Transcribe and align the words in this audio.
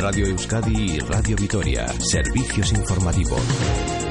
Radio 0.00 0.26
Euskadi 0.28 0.94
y 0.94 0.98
Radio 0.98 1.36
Vitoria. 1.36 1.86
Servicios 1.98 2.72
informativos. 2.72 4.09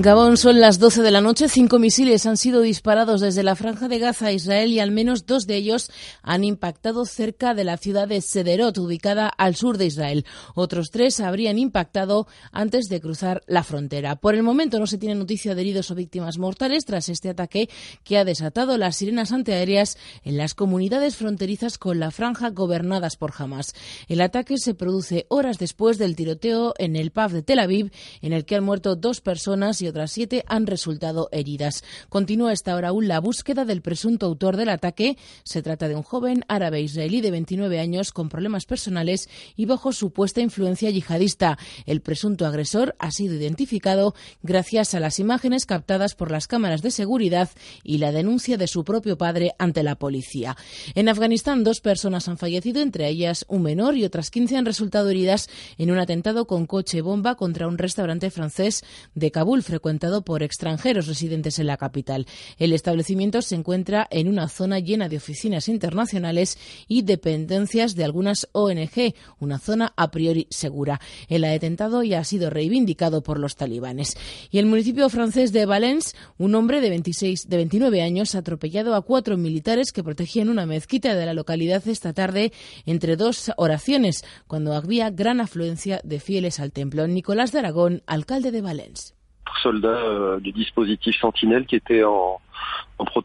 Gabón 0.00 0.36
son 0.36 0.60
las 0.60 0.78
12 0.78 1.02
de 1.02 1.10
la 1.10 1.20
noche. 1.20 1.48
Cinco 1.48 1.80
misiles 1.80 2.24
han 2.24 2.36
sido 2.36 2.60
disparados 2.60 3.20
desde 3.20 3.42
la 3.42 3.56
franja 3.56 3.88
de 3.88 3.98
Gaza 3.98 4.26
a 4.26 4.32
Israel 4.32 4.70
y 4.70 4.78
al 4.78 4.92
menos 4.92 5.26
dos 5.26 5.44
de 5.44 5.56
ellos 5.56 5.90
han 6.22 6.44
impactado 6.44 7.04
cerca 7.04 7.52
de 7.52 7.64
la 7.64 7.78
ciudad 7.78 8.06
de 8.06 8.20
Sederot, 8.20 8.78
ubicada 8.78 9.26
al 9.26 9.56
sur 9.56 9.76
de 9.76 9.86
Israel. 9.86 10.24
Otros 10.54 10.92
tres 10.92 11.18
habrían 11.18 11.58
impactado 11.58 12.28
antes 12.52 12.88
de 12.88 13.00
cruzar 13.00 13.42
la 13.48 13.64
frontera. 13.64 14.14
Por 14.14 14.36
el 14.36 14.44
momento 14.44 14.78
no 14.78 14.86
se 14.86 14.98
tiene 14.98 15.16
noticia 15.16 15.56
de 15.56 15.62
heridos 15.62 15.90
o 15.90 15.96
víctimas 15.96 16.38
mortales 16.38 16.84
tras 16.84 17.08
este 17.08 17.30
ataque 17.30 17.68
que 18.04 18.18
ha 18.18 18.24
desatado 18.24 18.78
las 18.78 18.94
sirenas 18.94 19.32
antiaéreas 19.32 19.98
en 20.22 20.36
las 20.36 20.54
comunidades 20.54 21.16
fronterizas 21.16 21.76
con 21.76 21.98
la 21.98 22.12
franja 22.12 22.50
gobernadas 22.50 23.16
por 23.16 23.32
Hamas. 23.36 23.74
El 24.06 24.20
ataque 24.20 24.58
se 24.58 24.74
produce 24.74 25.26
horas 25.28 25.58
después 25.58 25.98
del 25.98 26.14
tiroteo 26.14 26.72
en 26.78 26.94
el 26.94 27.10
pub 27.10 27.32
de 27.32 27.42
Tel 27.42 27.58
Aviv, 27.58 27.90
en 28.22 28.32
el 28.32 28.44
que 28.44 28.54
han 28.54 28.62
muerto 28.62 28.94
dos 28.94 29.20
personas 29.20 29.82
y 29.82 29.87
otras 29.88 30.12
siete 30.12 30.44
han 30.46 30.66
resultado 30.66 31.28
heridas. 31.32 31.84
Continúa 32.08 32.52
esta 32.52 32.74
hora 32.74 32.88
aún 32.88 33.08
la 33.08 33.20
búsqueda 33.20 33.64
del 33.64 33.82
presunto 33.82 34.26
autor 34.26 34.56
del 34.56 34.68
ataque. 34.68 35.16
Se 35.44 35.62
trata 35.62 35.88
de 35.88 35.94
un 35.94 36.02
joven 36.02 36.44
árabe 36.48 36.80
israelí 36.80 37.20
de 37.20 37.30
29 37.30 37.80
años 37.80 38.12
con 38.12 38.28
problemas 38.28 38.66
personales 38.66 39.28
y 39.56 39.66
bajo 39.66 39.92
supuesta 39.92 40.40
influencia 40.40 40.90
yihadista. 40.90 41.58
El 41.86 42.00
presunto 42.00 42.46
agresor 42.46 42.96
ha 42.98 43.10
sido 43.10 43.34
identificado 43.34 44.14
gracias 44.42 44.94
a 44.94 45.00
las 45.00 45.18
imágenes 45.18 45.66
captadas 45.66 46.14
por 46.14 46.30
las 46.30 46.46
cámaras 46.46 46.82
de 46.82 46.90
seguridad 46.90 47.50
y 47.82 47.98
la 47.98 48.12
denuncia 48.12 48.56
de 48.56 48.66
su 48.66 48.84
propio 48.84 49.18
padre 49.18 49.54
ante 49.58 49.82
la 49.82 49.96
policía. 49.96 50.56
En 50.94 51.08
Afganistán, 51.08 51.64
dos 51.64 51.80
personas 51.80 52.28
han 52.28 52.38
fallecido, 52.38 52.82
entre 52.82 53.08
ellas 53.08 53.44
un 53.48 53.62
menor 53.62 53.96
y 53.96 54.04
otras 54.04 54.30
15 54.30 54.56
han 54.56 54.66
resultado 54.66 55.10
heridas 55.10 55.48
en 55.76 55.90
un 55.90 55.98
atentado 55.98 56.46
con 56.46 56.66
coche 56.66 57.00
bomba 57.00 57.34
contra 57.34 57.68
un 57.68 57.78
restaurante 57.78 58.30
francés 58.30 58.84
de 59.14 59.30
Kabul, 59.30 59.62
frecuentado 59.78 60.22
por 60.22 60.42
extranjeros 60.42 61.06
residentes 61.06 61.60
en 61.60 61.68
la 61.68 61.76
capital. 61.76 62.26
El 62.58 62.72
establecimiento 62.72 63.42
se 63.42 63.54
encuentra 63.54 64.08
en 64.10 64.26
una 64.26 64.48
zona 64.48 64.80
llena 64.80 65.08
de 65.08 65.18
oficinas 65.18 65.68
internacionales 65.68 66.58
y 66.88 67.02
dependencias 67.02 67.94
de 67.94 68.02
algunas 68.02 68.48
ONG, 68.50 69.14
una 69.38 69.60
zona 69.60 69.92
a 69.96 70.10
priori 70.10 70.48
segura. 70.50 71.00
El 71.28 71.44
atentado 71.44 72.02
ya 72.02 72.18
ha 72.18 72.24
sido 72.24 72.50
reivindicado 72.50 73.22
por 73.22 73.38
los 73.38 73.54
talibanes. 73.54 74.16
Y 74.50 74.58
el 74.58 74.66
municipio 74.66 75.08
francés 75.10 75.52
de 75.52 75.64
Valence, 75.64 76.16
un 76.38 76.56
hombre 76.56 76.80
de 76.80 76.90
26, 76.90 77.48
de 77.48 77.56
29 77.56 78.02
años, 78.02 78.34
atropellado 78.34 78.96
a 78.96 79.02
cuatro 79.02 79.36
militares 79.36 79.92
que 79.92 80.02
protegían 80.02 80.48
una 80.48 80.66
mezquita 80.66 81.14
de 81.14 81.24
la 81.24 81.34
localidad 81.34 81.86
esta 81.86 82.12
tarde 82.12 82.52
entre 82.84 83.14
dos 83.14 83.52
oraciones, 83.56 84.24
cuando 84.48 84.72
había 84.72 85.10
gran 85.10 85.40
afluencia 85.40 86.00
de 86.02 86.18
fieles 86.18 86.58
al 86.58 86.72
templo. 86.72 87.06
Nicolás 87.06 87.52
de 87.52 87.60
Aragón, 87.60 88.02
alcalde 88.06 88.50
de 88.50 88.60
Valence 88.60 89.17
soldats 89.62 89.88
euh, 89.88 90.40
du 90.40 90.52
dispositif 90.52 91.16
Sentinelle 91.20 91.66
qui 91.66 91.76
étaient 91.76 92.04
en, 92.04 92.40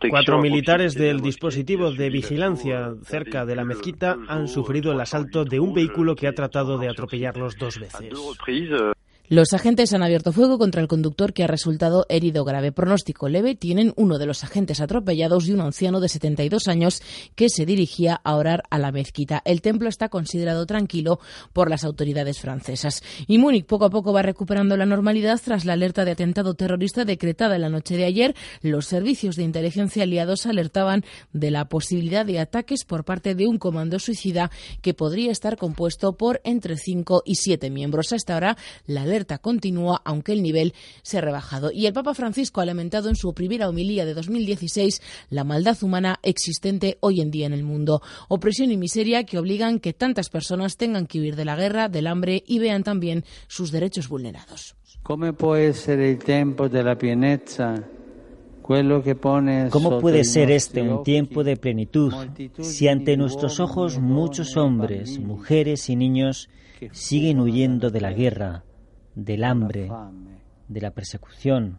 Cuatro 0.10 0.40
militares 0.40 0.94
del 0.94 1.20
dispositivo 1.20 1.92
de 1.92 2.10
vigilancia 2.12 2.94
cerca 3.06 3.44
de 3.44 3.56
la 3.56 3.66
mezquita 3.66 4.18
han 4.28 4.48
sufrido 4.48 4.92
el 4.92 5.02
asalto 5.02 5.46
de 5.46 5.60
un 5.60 5.74
vehículo 5.74 6.16
que 6.16 6.28
ha 6.28 6.34
tratado 6.34 6.78
de 6.78 6.90
atropellarlos 6.90 7.58
dos 7.58 7.80
veces. 7.80 8.12
Los 9.34 9.52
agentes 9.54 9.92
han 9.96 10.04
abierto 10.04 10.32
fuego 10.32 10.60
contra 10.60 10.80
el 10.80 10.88
conductor 10.88 11.34
que 11.34 11.44
ha 11.44 11.48
resultado 11.48 12.06
herido 12.08 12.46
grave. 12.46 12.72
Pronóstico 12.72 13.30
leve 13.30 13.56
tienen 13.56 13.92
uno 13.96 14.20
de 14.20 14.28
los 14.28 14.44
agentes 14.44 14.80
atropellados 14.80 15.48
y 15.48 15.54
un 15.54 15.62
anciano 15.62 16.00
de 16.00 16.08
72 16.08 16.68
años 16.68 17.02
que 17.34 17.50
se 17.50 17.66
dirigía 17.66 18.22
a 18.24 18.36
orar 18.36 18.62
a 18.70 18.78
la 18.78 18.92
mezquita. 18.92 19.42
El 19.44 19.64
templo 19.64 19.90
está 19.90 20.10
considerado 20.10 20.68
tranquilo 20.68 21.20
por 21.52 21.72
las 21.72 21.84
autoridades 21.84 22.40
francesas. 22.40 23.02
Y 23.26 23.40
Múnich 23.40 23.66
poco 23.66 23.86
a 23.86 23.90
poco 23.90 24.14
va 24.14 24.22
recuperando 24.22 24.78
la 24.78 24.86
normalidad 24.86 25.42
tras 25.44 25.66
la 25.66 25.74
alerta 25.74 26.06
de 26.06 26.12
atentado 26.12 26.54
terrorista 26.54 27.04
decretada 27.04 27.56
en 27.56 27.64
la 27.64 27.70
noche 27.70 27.98
de 27.98 28.06
ayer. 28.06 28.36
Los 28.62 28.86
servicios 28.86 29.36
de 29.36 29.46
inteligencia 29.46 30.04
aliados 30.04 30.46
alertaban 30.46 31.04
de 31.32 31.50
la 31.50 31.66
posibilidad 31.70 32.24
de 32.24 32.38
ataques 32.38 32.86
por 32.86 33.04
parte 33.04 33.34
de 33.34 33.48
un 33.48 33.58
comando 33.58 33.98
suicida 33.98 34.52
que 34.84 34.94
podría 34.94 35.32
estar 35.32 35.58
compuesto 35.58 36.18
por 36.18 36.40
entre 36.44 36.78
5 36.78 37.24
y 37.26 37.34
7 37.34 37.72
miembros. 37.72 38.14
Hasta 38.14 38.36
ahora, 38.36 38.58
la 38.86 39.02
alerta 39.02 39.23
continúa, 39.40 40.02
aunque 40.06 40.34
el 40.34 40.44
nivel 40.44 40.74
se 41.02 41.18
ha 41.18 41.22
rebajado. 41.22 41.72
Y 41.72 41.86
el 41.86 41.94
Papa 41.94 42.14
Francisco 42.14 42.62
ha 42.62 42.66
lamentado 42.66 43.10
en 43.10 43.16
su 43.16 43.34
primera 43.34 43.70
homilía 43.70 44.06
de 44.06 44.14
2016 44.14 45.02
la 45.30 45.44
maldad 45.44 45.78
humana 45.84 46.20
existente 46.24 46.98
hoy 47.00 47.22
en 47.22 47.32
día 47.32 47.46
en 47.46 47.54
el 47.54 47.64
mundo. 47.64 48.02
Opresión 48.28 48.72
y 48.72 48.78
miseria 48.78 49.24
que 49.24 49.38
obligan 49.38 49.80
que 49.80 49.94
tantas 49.94 50.30
personas 50.30 50.78
tengan 50.78 51.08
que 51.08 51.20
huir 51.20 51.36
de 51.36 51.46
la 51.46 51.56
guerra, 51.56 51.90
del 51.90 52.08
hambre 52.08 52.44
y 52.46 52.60
vean 52.60 52.84
también 52.84 53.26
sus 53.48 53.72
derechos 53.72 54.08
vulnerados. 54.08 54.76
¿Cómo 55.04 55.34
puede 55.34 55.74
ser 55.74 56.00
el 56.00 56.18
tiempo 56.18 56.70
de 56.70 56.84
la 56.84 56.98
pienezza? 56.98 57.84
¿Cómo 58.64 60.00
puede 60.00 60.24
ser 60.24 60.50
este 60.50 60.82
un 60.82 61.04
tiempo 61.04 61.44
de 61.44 61.58
plenitud 61.58 62.14
si 62.62 62.88
ante 62.88 63.18
nuestros 63.18 63.60
ojos 63.60 64.00
muchos 64.00 64.56
hombres, 64.56 65.20
mujeres 65.20 65.90
y 65.90 65.98
niños 65.98 66.50
siguen 66.92 67.42
huyendo 67.42 67.90
de 67.90 68.00
la 68.00 68.14
guerra, 68.14 68.64
del 69.16 69.44
hambre, 69.44 69.90
de 70.68 70.82
la 70.82 70.92
persecución, 70.92 71.78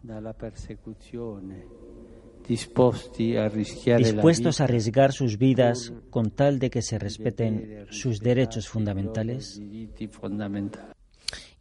dispuestos 2.47 4.61
a 4.61 4.63
arriesgar 4.63 5.11
sus 5.11 5.37
vidas 5.37 5.93
con 6.09 6.31
tal 6.31 6.59
de 6.59 6.69
que 6.69 6.81
se 6.81 6.99
respeten 6.99 7.85
sus 7.89 8.19
derechos 8.19 8.67
fundamentales? 8.67 9.61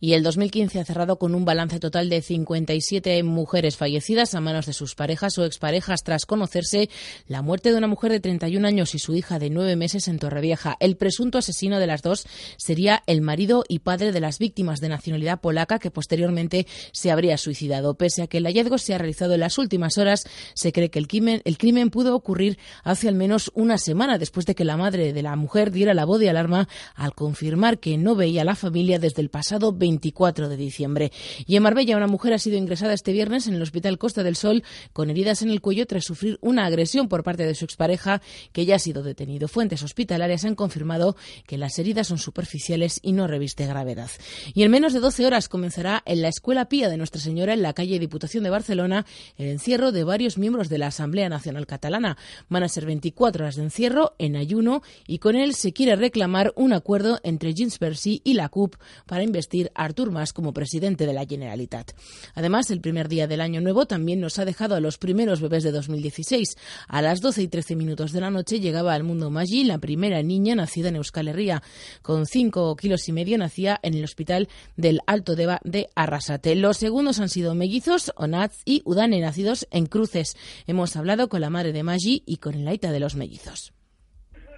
Y 0.00 0.12
el 0.15 0.22
2015 0.22 0.81
ha 0.81 0.84
cerrado 0.84 1.19
con 1.19 1.34
un 1.34 1.44
balance 1.44 1.78
total 1.81 2.09
de 2.09 2.21
57 2.21 3.22
mujeres 3.22 3.77
fallecidas 3.77 4.34
a 4.34 4.41
manos 4.41 4.66
de 4.66 4.72
sus 4.72 4.94
parejas 4.94 5.38
o 5.38 5.44
exparejas 5.44 6.03
tras 6.03 6.27
conocerse 6.27 6.91
la 7.27 7.43
muerte 7.43 7.71
de 7.71 7.78
una 7.78 7.87
mujer 7.87 8.12
de 8.12 8.21
31 8.21 8.66
años 8.66 8.94
y 8.94 8.99
su 8.99 9.15
hija 9.15 9.38
de 9.38 9.50
9 9.50 9.77
meses 9.77 10.09
en 10.09 10.19
Torrevieja. 10.19 10.77
El 10.81 10.97
presunto 10.97 11.38
asesino 11.38 11.78
de 11.78 11.87
las 11.87 12.03
dos 12.03 12.27
sería 12.56 13.03
el 13.06 13.21
marido 13.21 13.65
y 13.69 13.78
padre 13.81 14.12
de 14.12 14.21
las 14.21 14.38
víctimas 14.38 14.81
de 14.81 14.88
nacionalidad 14.88 15.41
polaca 15.41 15.78
que 15.78 15.91
posteriormente 15.91 16.66
se 16.93 17.11
habría 17.11 17.38
suicidado. 17.38 17.94
Pese 17.94 18.22
a 18.22 18.26
que 18.26 18.38
el 18.38 18.47
hallazgo 18.47 18.78
se 18.78 18.94
ha 18.94 18.99
realizado 18.99 19.34
en 19.34 19.41
las 19.41 19.59
últimas 19.59 19.97
horas, 19.97 20.26
se 20.55 20.72
cree 20.72 20.91
que 20.91 20.99
el 20.99 21.09
crimen, 21.09 21.41
el 21.44 21.56
crimen 21.56 21.91
pudo 21.91 22.15
ocurrir 22.15 22.59
hace 22.82 23.09
al 23.09 23.15
menos 23.15 23.50
una 23.55 23.78
semana 23.78 24.19
después 24.19 24.44
de 24.47 24.55
que 24.55 24.65
la 24.65 24.76
madre 24.76 25.12
de 25.12 25.22
la 25.22 25.37
mujer 25.37 25.71
diera 25.71 25.94
la 25.94 26.05
voz 26.05 26.21
de 26.21 26.31
alarma 26.31 26.69
al 26.94 27.15
confirmar 27.15 27.78
que 27.78 27.97
no 27.97 28.15
veía 28.15 28.43
a 28.43 28.44
la 28.44 28.55
familia 28.55 28.99
desde 28.99 29.22
el 29.22 29.31
pasado 29.31 29.72
20 29.72 29.84
24 29.84 30.49
de 30.49 30.56
diciembre. 30.56 31.12
Y 31.47 31.56
en 31.56 31.62
Marbella, 31.62 31.99
una 31.99 32.06
mujer 32.06 32.33
ha 32.33 32.39
sido 32.39 32.56
ingresada 32.56 32.95
este 32.95 33.12
viernes 33.12 33.47
en 33.47 33.55
el 33.55 33.61
Hospital 33.61 33.99
Costa 33.99 34.22
del 34.22 34.34
Sol 34.34 34.65
con 34.95 35.11
heridas 35.11 35.43
en 35.43 35.50
el 35.50 35.61
cuello 35.61 35.84
tras 35.87 36.05
sufrir 36.05 36.39
una 36.41 36.65
agresión 36.65 37.06
por 37.06 37.22
parte 37.22 37.45
de 37.45 37.55
su 37.55 37.67
expareja 37.67 38.23
que 38.53 38.65
ya 38.65 38.77
ha 38.77 38.78
sido 38.78 39.03
detenido. 39.03 39.47
Fuentes 39.47 39.82
hospitalarias 39.82 40.47
han 40.47 40.55
confirmado 40.55 41.17
que 41.47 41.58
las 41.58 41.79
heridas 41.79 42.06
son 42.06 42.17
superficiales 42.17 42.99
y 43.03 43.12
no 43.12 43.26
reviste 43.26 43.67
gravedad. 43.67 44.11
Y 44.55 44.62
en 44.62 44.70
menos 44.70 44.94
de 44.94 45.00
12 45.00 45.26
horas 45.26 45.50
comenzará 45.50 46.03
en 46.06 46.23
la 46.23 46.29
Escuela 46.29 46.70
Pía 46.70 46.88
de 46.88 46.97
Nuestra 46.97 47.20
Señora 47.20 47.53
en 47.53 47.61
la 47.61 47.75
calle 47.75 47.99
Diputación 47.99 48.43
de 48.43 48.49
Barcelona 48.49 49.05
el 49.37 49.49
encierro 49.49 49.93
de 49.93 50.05
varios 50.05 50.38
miembros 50.38 50.70
de 50.70 50.79
la 50.79 50.87
Asamblea 50.87 51.29
Nacional 51.29 51.67
Catalana. 51.67 52.17
Van 52.49 52.62
a 52.62 52.69
ser 52.69 52.87
24 52.87 53.44
horas 53.44 53.56
de 53.56 53.64
encierro 53.64 54.14
en 54.19 54.37
ayuno 54.37 54.82
y 55.06 55.19
con 55.19 55.37
él 55.37 55.55
se 55.55 55.75
quiere 55.75 55.94
reclamar 55.94 56.55
un 56.56 56.73
acuerdo 56.73 57.20
entre 57.23 57.53
Junts 57.55 57.76
per 57.76 57.94
y 58.03 58.35
la 58.35 58.49
CUP 58.49 58.76
para 59.06 59.23
investir 59.23 59.70
Artur 59.75 60.11
Mas 60.11 60.32
como 60.32 60.53
presidente 60.53 61.06
de 61.06 61.12
la 61.12 61.26
Generalitat. 61.26 61.93
Además, 62.35 62.71
el 62.71 62.81
primer 62.81 63.09
día 63.09 63.26
del 63.26 63.41
año 63.41 63.61
nuevo 63.61 63.87
también 63.87 64.21
nos 64.21 64.38
ha 64.38 64.44
dejado 64.44 64.75
a 64.75 64.81
los 64.81 64.99
primeros 64.99 65.41
bebés 65.41 65.62
de 65.62 65.73
2016. 65.73 66.56
A 66.88 67.03
las 67.03 67.21
12 67.21 67.43
y 67.43 67.49
13 67.49 67.76
minutos 67.76 68.12
de 68.12 68.21
la 68.21 68.31
noche 68.31 68.61
llegaba 68.61 68.94
al 68.94 69.05
mundo 69.05 69.31
Maggi, 69.31 69.65
la 69.65 69.79
primera 69.79 70.23
niña 70.23 70.55
nacida 70.55 70.88
en 70.88 70.97
Euskal 70.97 71.29
Herria. 71.29 71.62
Con 72.03 72.26
5 72.26 72.76
kilos 72.76 73.09
y 73.09 73.12
medio 73.12 73.38
nacía 73.38 73.79
en 73.82 73.94
el 73.94 74.05
hospital 74.05 74.49
del 74.76 75.00
Alto 75.06 75.37
Deva 75.37 75.61
de 75.65 75.88
Arrasate. 75.94 76.55
Los 76.55 76.77
segundos 76.77 77.20
han 77.20 77.29
sido 77.29 77.55
mellizos, 77.55 78.12
Onaz 78.17 78.62
y 78.65 78.82
Udane, 78.85 79.20
nacidos 79.20 79.67
en 79.70 79.87
Cruces. 79.87 80.37
Hemos 80.67 80.97
hablado 80.97 81.29
con 81.29 81.41
la 81.41 81.50
madre 81.50 81.73
de 81.73 81.82
Maggi 81.82 82.23
y 82.27 82.37
con 82.38 82.55
el 82.55 82.69
aita 82.69 82.93
de 82.93 83.00
los 83.00 83.17
mellizos. 83.17 83.73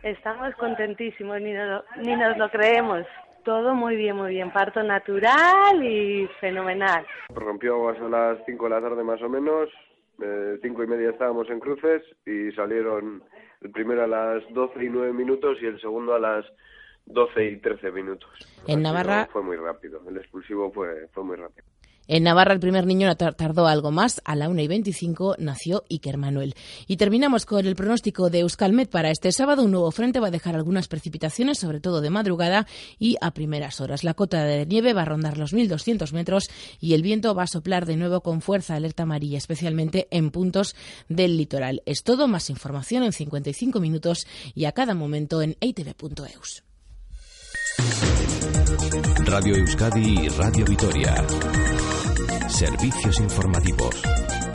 Estamos 0.02 0.54
contentísimos, 0.54 1.40
ni 1.40 1.52
ni 2.02 2.16
nos 2.16 2.36
lo 2.36 2.48
creemos. 2.50 3.04
Todo 3.46 3.76
muy 3.76 3.94
bien, 3.94 4.16
muy 4.16 4.30
bien. 4.30 4.52
Parto 4.52 4.82
natural 4.82 5.80
y 5.80 6.28
fenomenal. 6.40 7.06
Rompió 7.32 7.88
a 7.88 7.92
las 8.08 8.38
5 8.44 8.64
de 8.64 8.70
la 8.70 8.80
tarde 8.80 9.04
más 9.04 9.22
o 9.22 9.28
menos. 9.28 9.68
Eh, 10.20 10.58
cinco 10.62 10.82
y 10.82 10.88
media 10.88 11.10
estábamos 11.10 11.48
en 11.48 11.60
cruces 11.60 12.02
y 12.26 12.50
salieron 12.56 13.22
el 13.60 13.70
primero 13.70 14.02
a 14.02 14.08
las 14.08 14.42
12 14.52 14.84
y 14.84 14.88
9 14.88 15.12
minutos 15.12 15.58
y 15.62 15.66
el 15.66 15.80
segundo 15.80 16.14
a 16.14 16.18
las 16.18 16.44
12 17.04 17.44
y 17.44 17.56
13 17.58 17.92
minutos. 17.92 18.28
En 18.66 18.82
Navarra 18.82 19.28
fue 19.30 19.42
muy 19.42 19.56
rápido, 19.56 20.00
el 20.08 20.16
expulsivo 20.16 20.72
fue, 20.72 21.06
fue 21.12 21.22
muy 21.22 21.36
rápido. 21.36 21.68
En 22.08 22.22
Navarra 22.22 22.52
el 22.52 22.60
primer 22.60 22.86
niño 22.86 23.14
tardó 23.16 23.66
algo 23.66 23.90
más, 23.90 24.20
a 24.24 24.36
la 24.36 24.48
1 24.48 24.62
y 24.62 24.68
25 24.68 25.36
nació 25.38 25.84
Iker 25.90 26.18
Manuel. 26.18 26.54
Y 26.86 26.96
terminamos 26.96 27.46
con 27.46 27.66
el 27.66 27.76
pronóstico 27.76 28.30
de 28.30 28.40
Euskalmet 28.40 28.88
para 28.88 29.10
este 29.10 29.32
sábado. 29.32 29.64
Un 29.64 29.72
nuevo 29.72 29.90
frente 29.90 30.20
va 30.20 30.28
a 30.28 30.30
dejar 30.30 30.54
algunas 30.54 30.88
precipitaciones, 30.88 31.58
sobre 31.58 31.80
todo 31.80 32.00
de 32.00 32.10
madrugada 32.10 32.66
y 32.98 33.16
a 33.20 33.32
primeras 33.32 33.80
horas. 33.80 34.04
La 34.04 34.14
cota 34.14 34.44
de 34.44 34.66
nieve 34.66 34.92
va 34.92 35.02
a 35.02 35.06
rondar 35.06 35.38
los 35.38 35.52
1.200 35.52 36.12
metros 36.12 36.48
y 36.80 36.94
el 36.94 37.02
viento 37.02 37.34
va 37.34 37.44
a 37.44 37.48
soplar 37.48 37.86
de 37.86 37.96
nuevo 37.96 38.20
con 38.20 38.40
fuerza 38.40 38.74
alerta 38.76 39.02
amarilla, 39.02 39.38
especialmente 39.38 40.08
en 40.10 40.30
puntos 40.30 40.74
del 41.08 41.36
litoral. 41.36 41.82
Es 41.86 42.02
todo, 42.02 42.28
más 42.28 42.50
información 42.50 43.02
en 43.02 43.12
55 43.12 43.80
minutos 43.80 44.26
y 44.54 44.64
a 44.64 44.72
cada 44.72 44.94
momento 44.94 45.42
en 45.42 45.56
itv.eus. 45.60 46.62
Radio 49.24 49.56
Euskadi 49.56 50.24
y 50.24 50.28
Radio 50.28 50.64
Vitoria. 50.64 51.26
Servicios 52.48 53.20
informativos. 53.20 54.45